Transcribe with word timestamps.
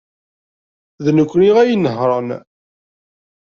D 1.03 1.05
nekkni 1.17 1.49
ay 1.61 1.69
inehhṛen. 1.75 2.29